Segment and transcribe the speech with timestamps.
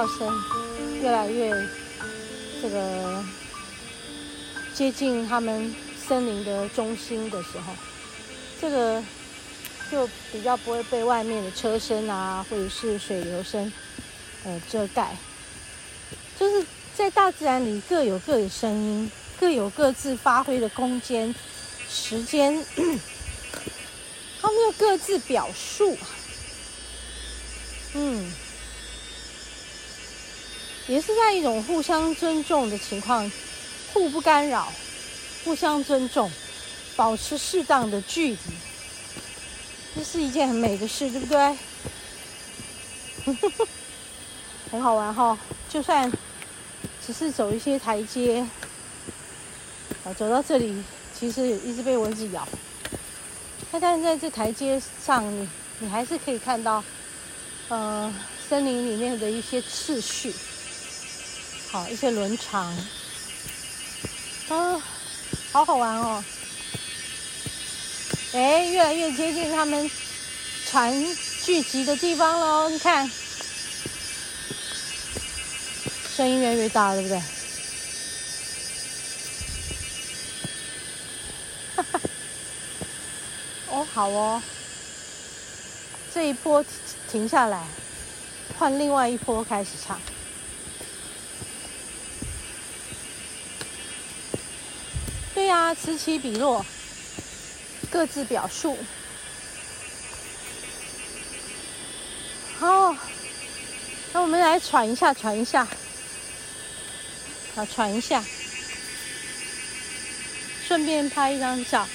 [0.00, 0.42] 叫声
[1.02, 1.50] 越来越
[2.62, 3.22] 这个
[4.74, 5.74] 接近他们
[6.08, 7.74] 森林的中心的时候，
[8.58, 9.02] 这个
[9.90, 13.70] 就比较不会被外面的车声啊，或者是水流声
[14.44, 15.14] 呃遮盖。
[16.38, 16.64] 就是
[16.96, 21.34] 在大自然里各有各的声音，各有各自发挥的空间、
[21.90, 22.54] 时间，
[24.40, 25.94] 他们又各自表述。
[27.92, 28.32] 嗯，
[30.90, 33.30] 也是在一种互相尊重的情况，
[33.94, 34.72] 互不干扰，
[35.44, 36.28] 互相尊重，
[36.96, 38.38] 保持适当的距离，
[39.94, 41.56] 这是一件很美的事，对不对？
[44.72, 46.10] 很好玩哈，就算
[47.06, 48.44] 只是走一些台阶，
[50.04, 50.82] 啊，走到这里，
[51.16, 52.48] 其实也一直被蚊子咬，
[53.70, 56.82] 那但在这台阶上，你你还是可以看到。
[57.68, 58.12] 呃，
[58.48, 60.34] 森林里面的一些次序，
[61.70, 62.66] 好，一些伦常，
[64.48, 64.82] 啊，
[65.52, 66.24] 好好玩哦！
[68.32, 69.88] 哎，越来越接近他们
[70.68, 70.92] 船
[71.44, 73.08] 聚集的地方喽，你看，
[76.16, 77.22] 声音越来越大，对不对？
[83.70, 84.42] 哦，好哦，
[86.12, 86.64] 这一波。
[87.10, 87.64] 停下来，
[88.56, 90.00] 换另外一波开始唱。
[95.50, 96.64] 啊，此起彼落，
[97.90, 98.78] 各自表述。
[102.58, 102.94] 好，
[104.12, 105.66] 那我们来喘一下，喘一下，
[107.54, 108.22] 好，喘一下，
[110.66, 111.88] 顺便拍一张照。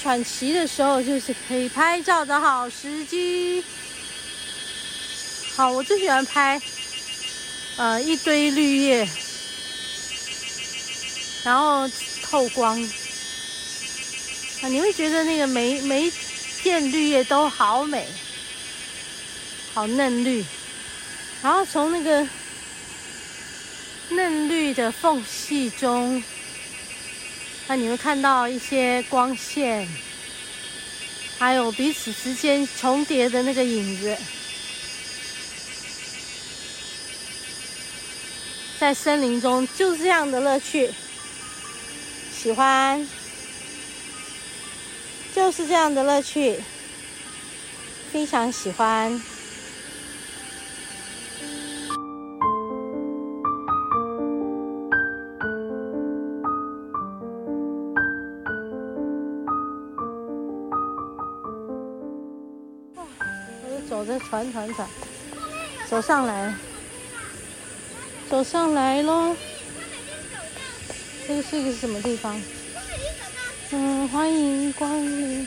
[0.00, 3.64] 喘息的时候，就是可以拍照的好时机。
[5.56, 6.60] 好，我最喜欢拍，
[7.76, 9.08] 呃，一堆绿叶，
[11.44, 11.88] 然后
[12.34, 12.76] 透光，
[14.60, 16.12] 啊，你会觉得那个每每一
[16.60, 18.08] 片绿叶都好美，
[19.72, 20.44] 好嫩绿，
[21.44, 22.28] 然后从那个
[24.08, 26.20] 嫩绿的缝隙中，
[27.68, 29.88] 那你会看到一些光线，
[31.38, 34.16] 还有彼此之间重叠的那个影子。
[38.80, 40.92] 在森林中就是这样的乐趣，
[42.44, 43.08] 喜欢，
[45.34, 46.60] 就是这样的乐趣，
[48.12, 49.18] 非常喜欢。
[63.62, 64.86] 我就走着传传传，
[65.88, 66.54] 走上来。
[68.28, 69.34] 走上来喽！
[71.26, 72.38] 这个是一个什么地方？
[73.70, 75.46] 嗯，欢迎光临。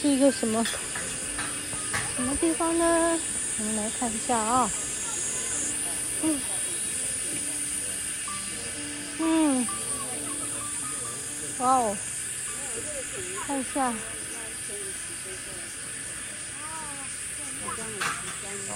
[0.00, 0.64] 是一个什么
[2.14, 3.18] 什么地方呢？
[3.58, 4.70] 我们来看一下啊。
[6.22, 6.40] 嗯
[9.18, 9.66] 嗯，
[11.58, 11.96] 哇哦，
[13.46, 13.92] 看一下。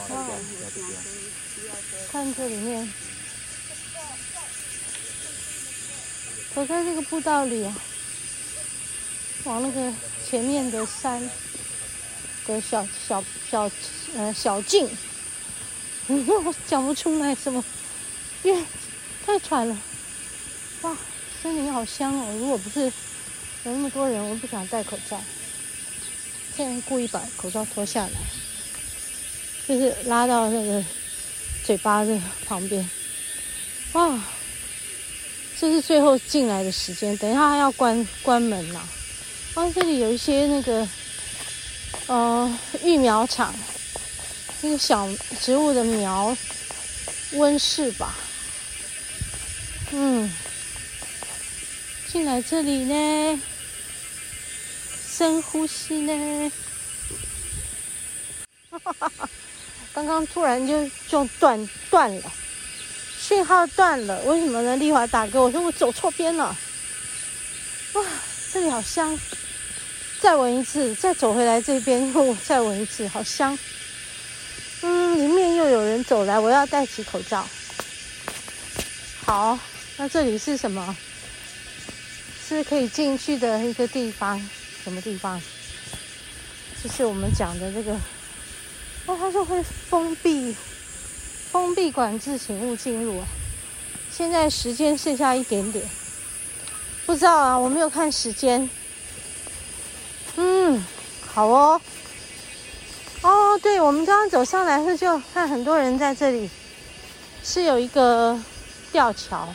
[0.08, 0.40] 哦，
[2.10, 2.92] 看这里面，
[6.54, 7.76] 走在这个步道里啊，
[9.44, 9.92] 往那个
[10.28, 11.22] 前面的山
[12.46, 13.70] 的小小小
[14.16, 14.88] 呃小径，
[16.08, 17.64] 我讲不出来什么，
[18.42, 18.64] 因为
[19.24, 19.78] 太喘了。
[20.82, 20.96] 哇，
[21.40, 22.36] 森林好香哦！
[22.38, 25.22] 如果不是有那么多人，我不想戴口罩。
[26.56, 28.12] 现在故意把口罩脱下来。
[29.68, 30.82] 就是拉到那个
[31.64, 32.88] 嘴巴的旁边，
[33.92, 34.20] 哇！
[35.60, 38.80] 这是最后进来的时间，等一下还要关关门呐。
[39.54, 40.88] 啊，这里有一些那个，
[42.06, 43.52] 呃，育苗场，
[44.62, 45.08] 那个小
[45.40, 46.36] 植物的苗
[47.32, 48.14] 温室吧。
[49.90, 50.30] 嗯，
[52.12, 53.42] 进来这里呢，
[55.08, 56.52] 深呼吸呢。
[58.70, 59.28] 哈哈哈哈。
[59.92, 62.32] 刚刚突然就就断断了，
[63.18, 64.76] 讯号断了，为什么呢？
[64.76, 66.56] 丽华打给我说我走错边了，
[67.94, 68.04] 哇，
[68.52, 69.18] 这里好香，
[70.20, 73.58] 再闻一次，再走回来这边我再闻一次，好香。
[74.82, 77.44] 嗯，里面又有人走来，我要戴起口罩。
[79.24, 79.58] 好，
[79.96, 80.96] 那这里是什么？
[82.48, 84.40] 是可以进去的一个地方，
[84.84, 85.42] 什么地方？
[86.82, 87.92] 就是我们讲的这个。
[89.06, 90.54] 哦，他说会封闭，
[91.50, 93.22] 封闭管制，请勿进入。
[94.10, 95.84] 现在时间剩下一点点，
[97.06, 98.68] 不知道啊，我没有看时间。
[100.36, 100.84] 嗯，
[101.32, 101.80] 好哦。
[103.22, 106.48] 哦，对，我们刚刚走上来是就看很多人在这里，
[107.42, 108.38] 是有一个
[108.92, 109.48] 吊桥，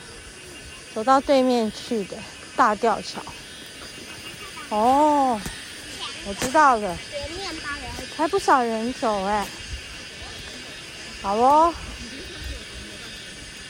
[0.94, 2.18] 走到对面去的。
[2.56, 3.20] 大吊桥，
[4.70, 5.42] 哦，
[6.28, 6.96] 我知道了，
[8.16, 9.48] 还不少人走哎，
[11.24, 11.74] 好哦，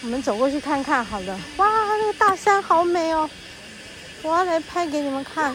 [0.01, 1.37] 我们走过去看看好的。
[1.57, 1.67] 哇，
[1.97, 3.29] 那个大山好美哦，
[4.23, 5.53] 我要来拍给你们看。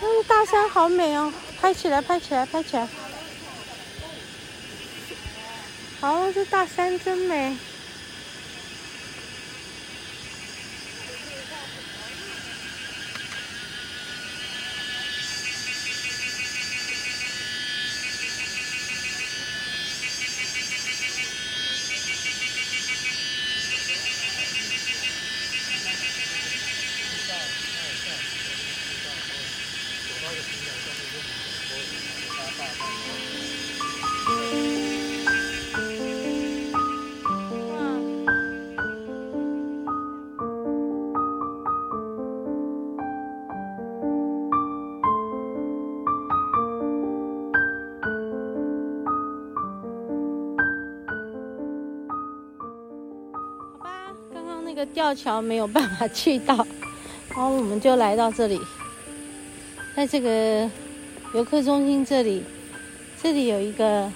[0.00, 2.88] 那个大山好美哦，拍起来，拍起来，拍起来。
[6.00, 7.56] 好，这大山真美。
[54.94, 56.54] 吊桥没有办法去到，
[57.28, 58.60] 然后我们就来到这里，
[59.94, 60.70] 在这个
[61.34, 62.42] 游客中心这里，
[63.22, 64.10] 这里有一个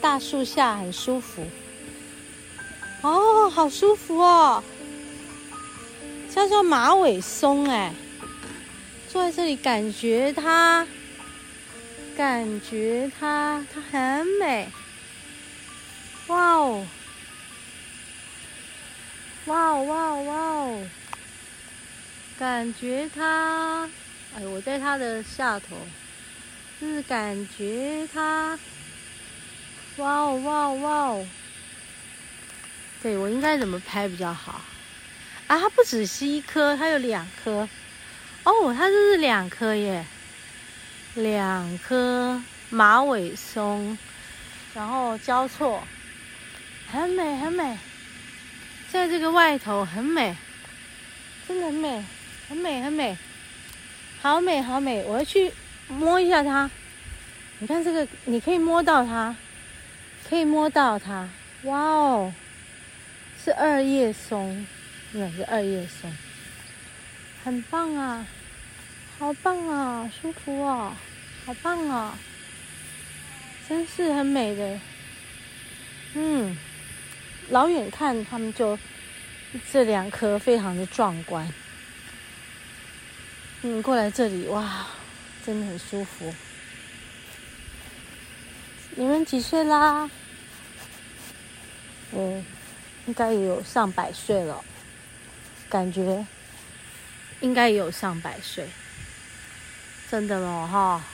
[0.00, 1.42] 大树下，很舒服。
[3.02, 4.62] 哦，好舒服哦！
[6.28, 7.94] 叫做马尾松哎，
[9.08, 10.86] 坐在这里感觉它，
[12.16, 14.68] 感觉它，它很美。
[16.26, 16.84] 哇哦！
[19.46, 20.80] 哇哦哇哦哇哦！
[22.38, 23.88] 感觉它，
[24.36, 25.74] 哎，我在它的下头，
[26.78, 28.58] 就是感觉它，
[29.96, 31.26] 哇哦哇哦哇哦！
[33.02, 34.60] 对，我应该怎么拍比较好？
[35.46, 37.66] 啊，它不只是一棵，它有两棵。
[38.44, 40.04] 哦，它这是两棵耶，
[41.14, 43.96] 两棵马尾松，
[44.74, 45.82] 然后交错，
[46.92, 47.78] 很美很美。
[48.90, 50.36] 在这个外头很美，
[51.48, 52.04] 真的很美，
[52.50, 53.16] 很美很美，
[54.26, 55.04] 好美好美！
[55.04, 55.52] 我要去
[55.86, 56.68] 摸一下它。
[57.60, 59.32] 你看这个，你可以摸到它，
[60.28, 61.28] 可以摸到它。
[61.62, 62.34] 哇哦，
[63.42, 64.66] 是二叶松，
[65.12, 66.12] 那是二叶松，
[67.44, 68.26] 很棒啊，
[69.16, 70.92] 好棒啊，舒服哦，
[71.44, 72.18] 好棒啊，
[73.68, 74.80] 真是很美的，
[76.14, 76.58] 嗯。
[77.50, 78.76] 老远看，他们就
[79.72, 81.48] 这两棵非常的壮观。
[83.68, 84.86] 嗯，过来这里哇，
[85.44, 86.32] 真的很舒服。
[88.94, 90.08] 你们几岁啦？
[92.12, 92.44] 嗯，
[93.06, 94.64] 应该也有上百岁了，
[95.68, 96.24] 感觉
[97.40, 98.68] 应该也有上百岁。
[100.08, 100.68] 真的哦？
[100.70, 101.04] 哈，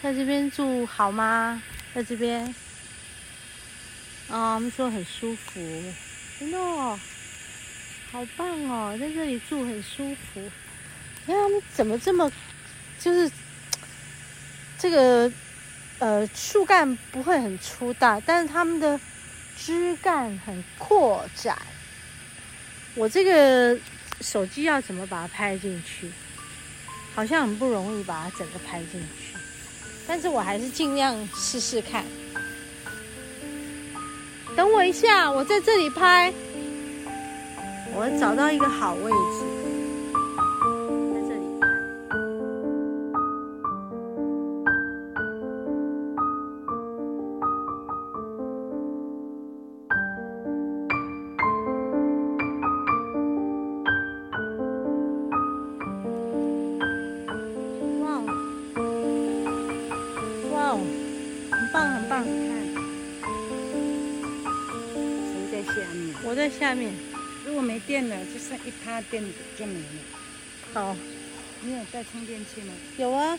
[0.00, 1.60] 在这边住好吗？
[1.92, 2.46] 在这边。
[4.28, 5.60] 啊，他们说很舒服，
[6.38, 6.58] 真的，
[8.12, 10.48] 好棒哦，在这里住很舒服。
[11.34, 12.30] 他们怎么这么，
[12.98, 13.30] 就是
[14.78, 15.30] 这个
[15.98, 18.98] 呃树干不会很粗大，但是他们的
[19.56, 21.58] 枝干很扩展。
[22.94, 23.78] 我这个
[24.20, 26.10] 手机要怎么把它拍进去？
[27.12, 29.36] 好像很不容易把它整个拍进去，
[30.06, 32.04] 但是我还是尽量试试看。
[34.56, 36.32] 等我一下，我在这里拍。
[37.92, 39.49] 我找到一个好位置。
[66.24, 66.92] 我在下面，
[67.44, 69.24] 如果没电了，就剩一趴电
[69.58, 69.84] 就没了。
[70.72, 70.96] 好。
[71.62, 72.72] 你有带充电器吗？
[72.96, 73.38] 有啊，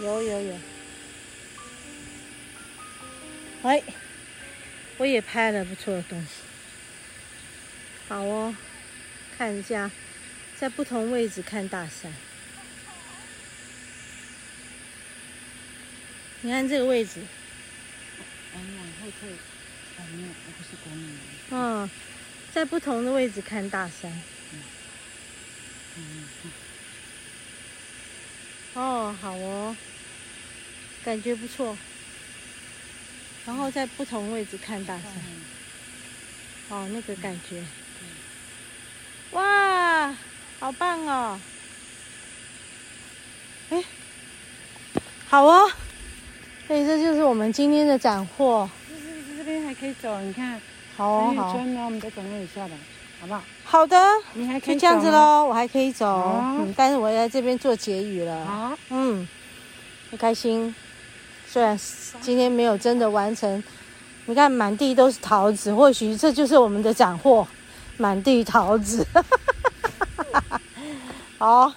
[0.00, 0.58] 有有有。
[3.62, 3.80] 哎，
[4.96, 6.28] 我也拍了不错的东西。
[8.08, 8.56] 好哦，
[9.38, 9.88] 看一下，
[10.58, 12.12] 在不同位置看大山。
[16.40, 17.20] 你看这个位置。
[21.50, 21.90] 嗯，
[22.52, 24.10] 在不同的位置看大山。
[24.52, 24.62] 嗯
[25.96, 26.52] 嗯嗯。
[28.74, 29.76] 哦，好哦，
[31.04, 31.76] 感觉不错。
[33.46, 35.12] 然后在不同位置看大山。
[36.68, 37.64] 哦，那个感觉。
[39.32, 40.16] 哇，
[40.58, 41.40] 好棒哦！
[43.70, 43.84] 哎，
[45.28, 45.70] 好哦。
[46.70, 48.70] 所以这就是我们今天的斩获。
[49.36, 50.60] 这边还可以走，你看。
[50.96, 51.52] 好哦，好。
[51.52, 52.76] 圈呢，我们再走那里下来，
[53.20, 53.42] 好不好？
[53.64, 54.00] 好的。
[54.34, 56.06] 你还可以就这样子喽，我还可以走。
[56.06, 58.46] 哦、嗯，但是我在这边做结语了。
[58.46, 58.78] 好。
[58.90, 59.26] 嗯，
[60.12, 60.72] 很开心。
[61.48, 61.76] 虽然
[62.20, 63.60] 今天没有真的完成，
[64.26, 67.44] 你看满地都是桃子，或许这就是我们的斩获，
[67.96, 69.04] 满地桃子。
[71.36, 71.72] 好。